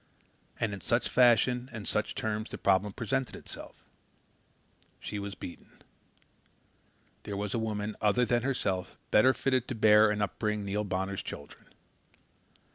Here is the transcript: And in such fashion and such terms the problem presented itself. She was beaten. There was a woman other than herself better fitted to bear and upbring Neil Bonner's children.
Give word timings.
And 0.59 0.73
in 0.73 0.81
such 0.81 1.07
fashion 1.09 1.69
and 1.71 1.87
such 1.87 2.15
terms 2.15 2.49
the 2.49 2.57
problem 2.57 2.91
presented 2.91 3.35
itself. 3.35 3.83
She 4.99 5.19
was 5.19 5.35
beaten. 5.35 5.83
There 7.21 7.37
was 7.37 7.53
a 7.53 7.59
woman 7.59 7.95
other 8.01 8.25
than 8.25 8.41
herself 8.41 8.97
better 9.11 9.31
fitted 9.31 9.67
to 9.67 9.75
bear 9.75 10.09
and 10.09 10.19
upbring 10.23 10.63
Neil 10.65 10.83
Bonner's 10.83 11.21
children. 11.21 11.67